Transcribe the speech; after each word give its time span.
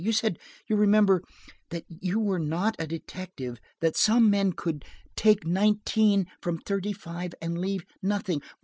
You 0.01 0.13
said, 0.13 0.39
you 0.67 0.75
remember, 0.77 1.21
that 1.69 1.85
you 1.87 2.19
were 2.19 2.39
not 2.39 2.75
a 2.79 2.87
detective, 2.87 3.59
that 3.81 3.95
some 3.95 4.31
men 4.31 4.51
could 4.53 4.83
take 5.15 5.45
nineteen 5.45 6.25
from 6.41 6.57
thirty 6.57 6.91
five 6.91 7.35
and 7.39 7.59
leave 7.59 7.85
nothing. 8.01 8.41